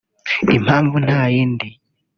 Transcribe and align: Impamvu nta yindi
Impamvu 0.55 0.95
nta 1.05 1.21
yindi 1.33 1.69